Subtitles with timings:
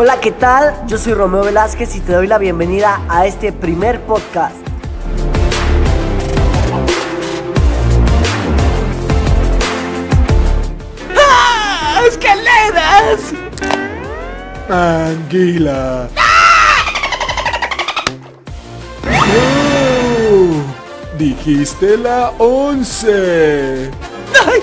[0.00, 0.86] Hola, ¿qué tal?
[0.86, 4.54] Yo soy Romeo Velázquez y te doy la bienvenida a este primer podcast.
[11.16, 12.00] ¡Ah!
[12.06, 13.34] ¡Escaleras!
[14.70, 16.08] Anguila.
[19.04, 20.62] Oh,
[21.18, 23.90] dijiste la once.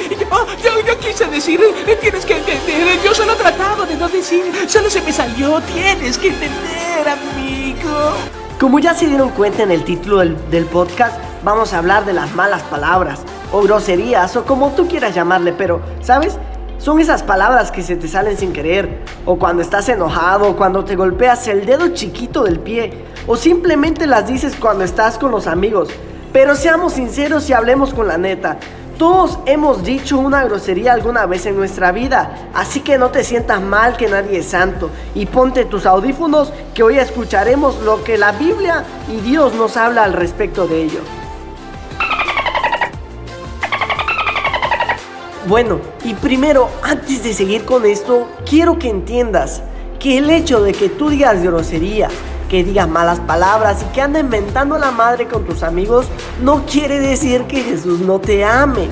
[0.09, 4.43] Yo, yo, yo quise decir, eh, tienes que entender, yo solo trataba de no decir,
[4.67, 8.13] solo se me salió, tienes que entender, amigo.
[8.59, 12.13] Como ya se dieron cuenta en el título del, del podcast, vamos a hablar de
[12.13, 13.19] las malas palabras,
[13.51, 16.37] o groserías, o como tú quieras llamarle, pero, ¿sabes?
[16.77, 20.85] Son esas palabras que se te salen sin querer, o cuando estás enojado, o cuando
[20.85, 25.47] te golpeas el dedo chiquito del pie, o simplemente las dices cuando estás con los
[25.47, 25.89] amigos.
[26.31, 28.57] Pero seamos sinceros y hablemos con la neta.
[28.97, 33.61] Todos hemos dicho una grosería alguna vez en nuestra vida, así que no te sientas
[33.61, 38.31] mal que nadie es santo y ponte tus audífonos que hoy escucharemos lo que la
[38.31, 40.99] Biblia y Dios nos habla al respecto de ello.
[45.45, 49.61] Bueno, y primero, antes de seguir con esto, quiero que entiendas
[49.99, 52.13] que el hecho de que tú digas groserías,
[52.49, 56.07] que digas malas palabras y que andes inventando la madre con tus amigos,
[56.41, 58.89] no quiere decir que Jesús no te ame.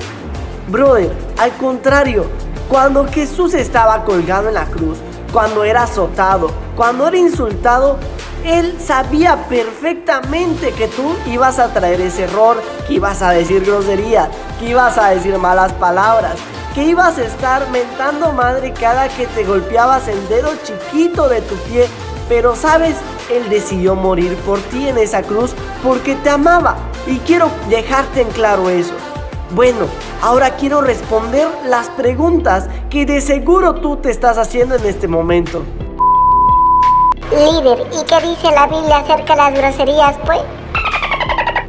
[0.68, 2.26] Brother, al contrario,
[2.68, 4.98] cuando Jesús estaba colgado en la cruz,
[5.32, 7.98] cuando era azotado, cuando era insultado,
[8.44, 14.28] Él sabía perfectamente que tú ibas a traer ese error, que ibas a decir groserías,
[14.58, 16.34] que ibas a decir malas palabras,
[16.74, 21.54] que ibas a estar mentando madre cada que te golpeabas el dedo chiquito de tu
[21.56, 21.88] pie.
[22.28, 22.96] Pero sabes,
[23.30, 26.76] Él decidió morir por ti en esa cruz porque te amaba.
[27.06, 28.94] Y quiero dejarte en claro eso.
[29.54, 29.86] Bueno,
[30.22, 35.62] ahora quiero responder las preguntas que de seguro tú te estás haciendo en este momento.
[37.30, 40.40] Líder, ¿y qué dice la Biblia acerca de las groserías, pues?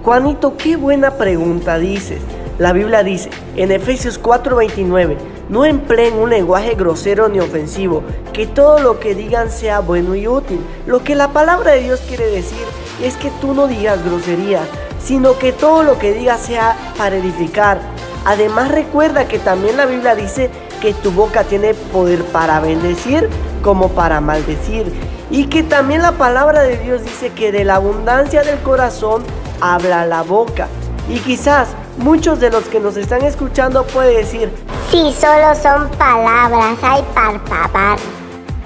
[0.03, 2.21] Juanito, qué buena pregunta dices.
[2.59, 5.17] La Biblia dice en Efesios 4:29,
[5.49, 10.27] no empleen un lenguaje grosero ni ofensivo, que todo lo que digan sea bueno y
[10.27, 10.59] útil.
[10.87, 12.65] Lo que la palabra de Dios quiere decir
[13.01, 14.67] es que tú no digas groserías,
[15.03, 17.79] sino que todo lo que digas sea para edificar.
[18.25, 20.49] Además recuerda que también la Biblia dice
[20.81, 23.29] que tu boca tiene poder para bendecir
[23.61, 24.91] como para maldecir.
[25.29, 29.23] Y que también la palabra de Dios dice que de la abundancia del corazón
[29.61, 30.67] habla la boca.
[31.09, 34.51] Y quizás muchos de los que nos están escuchando pueden decir,
[34.91, 37.99] Sí, solo son palabras, ay, par favor.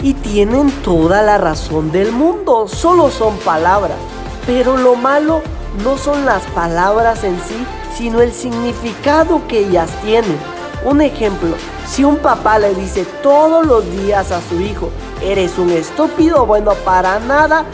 [0.02, 3.97] y tienen toda la razón del mundo, solo son palabras.
[4.46, 5.41] Pero lo malo
[5.84, 7.66] no son las palabras en sí,
[7.96, 10.38] sino el significado que ellas tienen.
[10.85, 14.90] Un ejemplo, si un papá le dice todos los días a su hijo,
[15.22, 17.66] eres un estúpido, bueno, para nada,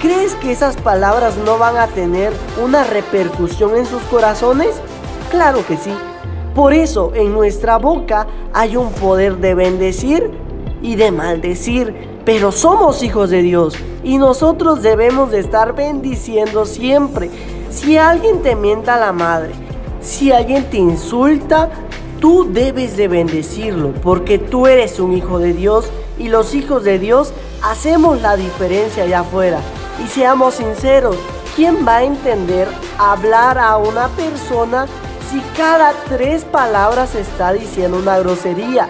[0.00, 2.32] ¿crees que esas palabras no van a tener
[2.62, 4.76] una repercusión en sus corazones?
[5.30, 5.92] Claro que sí.
[6.58, 10.28] Por eso en nuestra boca hay un poder de bendecir
[10.82, 11.94] y de maldecir.
[12.24, 17.30] Pero somos hijos de Dios y nosotros debemos de estar bendiciendo siempre.
[17.70, 19.52] Si alguien te mienta a la madre,
[20.00, 21.70] si alguien te insulta,
[22.18, 25.88] tú debes de bendecirlo porque tú eres un hijo de Dios
[26.18, 27.32] y los hijos de Dios
[27.62, 29.60] hacemos la diferencia allá afuera.
[30.04, 31.14] Y seamos sinceros,
[31.54, 32.66] ¿quién va a entender
[32.98, 34.88] hablar a una persona
[35.30, 38.88] si cada tres palabras está diciendo una grosería?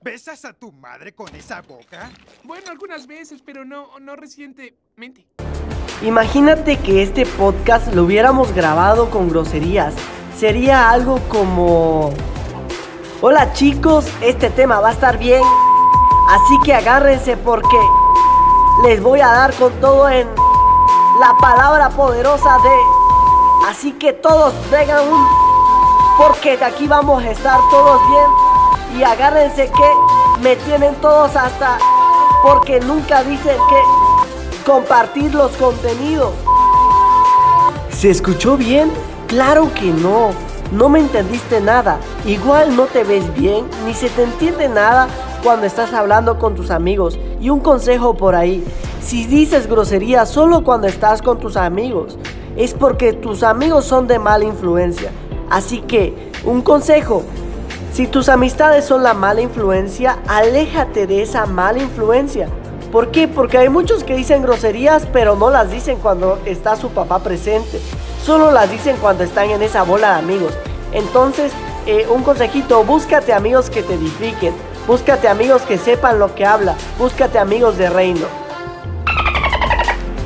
[0.00, 2.10] ¿Besas a tu madre con esa boca?
[2.42, 5.26] Bueno, algunas veces, pero no, no recientemente.
[6.02, 9.94] Imagínate que este podcast lo hubiéramos grabado con groserías.
[10.36, 12.12] Sería algo como...
[13.20, 15.42] Hola chicos, este tema va a estar bien.
[16.30, 17.76] Así que agárrense porque
[18.84, 20.26] les voy a dar con todo en
[21.20, 23.01] la palabra poderosa de...
[23.66, 25.26] Así que todos vengan un...
[26.18, 28.98] Porque de aquí vamos a estar todos bien.
[28.98, 31.78] Y agárrense que me tienen todos hasta...
[32.42, 36.32] Porque nunca dicen que compartir los contenidos.
[37.90, 38.90] ¿Se escuchó bien?
[39.28, 40.30] Claro que no.
[40.72, 41.98] No me entendiste nada.
[42.26, 45.06] Igual no te ves bien, ni se te entiende nada
[45.42, 47.18] cuando estás hablando con tus amigos.
[47.40, 48.64] Y un consejo por ahí.
[49.02, 52.18] Si dices grosería solo cuando estás con tus amigos,
[52.56, 55.10] es porque tus amigos son de mala influencia.
[55.50, 57.22] Así que, un consejo.
[57.92, 62.48] Si tus amistades son la mala influencia, aléjate de esa mala influencia.
[62.90, 63.28] ¿Por qué?
[63.28, 67.80] Porque hay muchos que dicen groserías, pero no las dicen cuando está su papá presente.
[68.24, 70.52] Solo las dicen cuando están en esa bola de amigos.
[70.92, 71.52] Entonces,
[71.86, 74.54] eh, un consejito, búscate amigos que te edifiquen.
[74.86, 76.76] Búscate amigos que sepan lo que habla.
[76.98, 78.41] Búscate amigos de reino.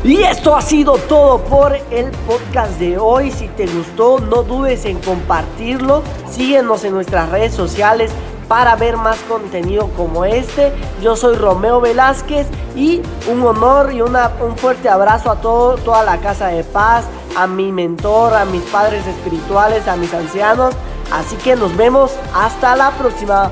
[0.06, 3.32] Y esto ha sido todo por el podcast de hoy.
[3.32, 6.04] Si te gustó, no dudes en compartirlo.
[6.30, 8.12] Síguenos en nuestras redes sociales
[8.46, 10.72] para ver más contenido como este.
[11.02, 14.16] Yo soy Romeo Velázquez y un honor y un
[14.54, 17.04] fuerte abrazo a todo, toda la Casa de Paz,
[17.36, 20.72] a mi mentor, a mis padres espirituales, a mis ancianos.
[21.10, 23.50] Así que nos vemos hasta la próxima.